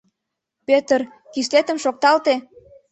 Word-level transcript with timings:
Пӧтыр, 0.67 1.01
кӱслетым 1.33 1.77
шокталте! 1.83 2.35